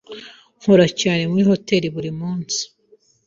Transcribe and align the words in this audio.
Nkora 0.61 0.85
cyane 1.01 1.23
muri 1.31 1.43
hoteri 1.49 1.87
buri 1.95 2.11
munsi. 2.19 2.61